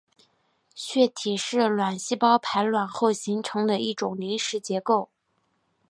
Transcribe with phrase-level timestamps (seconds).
[0.73, 5.11] 血体是卵泡排卵后形成的一种临时结构。